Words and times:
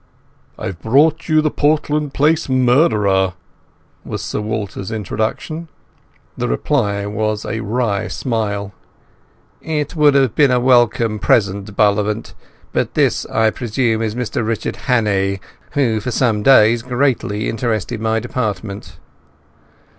"I've 0.57 0.81
brought 0.81 1.29
you 1.29 1.41
the 1.41 1.51
Portland 1.51 2.11
Place 2.11 2.49
murderer," 2.49 3.33
was 4.03 4.23
Sir 4.23 4.41
Walter's 4.41 4.89
introduction. 4.89 5.67
The 6.35 6.47
reply 6.47 7.05
was 7.05 7.45
a 7.45 7.59
wry 7.59 8.07
smile. 8.07 8.73
"It 9.61 9.95
would 9.95 10.15
have 10.15 10.33
been 10.33 10.49
a 10.49 10.59
welcome 10.59 11.19
present, 11.19 11.75
Bullivant. 11.75 12.33
This, 12.73 13.27
I 13.27 13.51
presume, 13.51 14.01
is 14.01 14.15
Mr 14.15 14.43
Richard 14.43 14.77
Hannay, 14.87 15.39
who 15.73 15.99
for 15.99 16.09
some 16.09 16.41
days 16.41 16.81
greatly 16.81 17.47
interested 17.47 18.01
my 18.01 18.19
department." 18.19 18.97